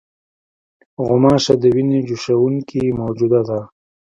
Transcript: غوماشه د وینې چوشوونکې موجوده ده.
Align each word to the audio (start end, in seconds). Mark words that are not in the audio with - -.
غوماشه 1.05 1.53
د 1.61 1.63
وینې 1.75 1.99
چوشوونکې 2.07 2.81
موجوده 2.99 3.41
ده. 3.49 3.59